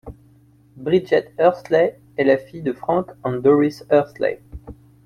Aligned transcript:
Bridget 0.77 1.31
Hursley 1.37 1.91
est 2.17 2.23
la 2.23 2.39
fille 2.39 2.63
de 2.63 2.73
Frank 2.73 3.11
and 3.23 3.33
Doris 3.33 3.83
Hursley. 3.91 4.41